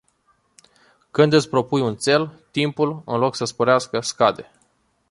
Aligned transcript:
Când 1.11 1.33
îți 1.33 1.49
propui 1.49 1.81
un 1.81 1.95
țel, 1.97 2.43
timpul, 2.51 3.01
în 3.05 3.17
loc 3.19 3.35
să 3.35 3.45
sporească, 3.45 3.99
scade. 3.99 4.51